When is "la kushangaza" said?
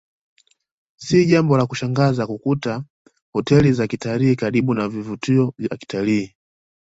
1.57-2.27